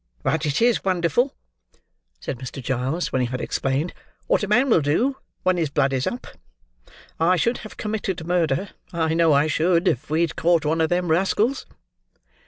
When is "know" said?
9.13-9.31